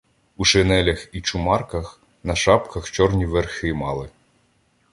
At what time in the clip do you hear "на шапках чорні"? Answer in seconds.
2.23-3.25